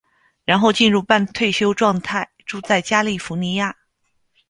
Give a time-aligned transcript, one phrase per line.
[0.45, 3.75] 然后进入半退休状态，住在加利福尼亚。